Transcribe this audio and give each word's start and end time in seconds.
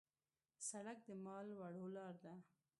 سړک 0.67 0.97
د 1.07 1.09
مال 1.25 1.47
وړلو 1.57 1.85
لار 1.95 2.15
ده. 2.23 2.33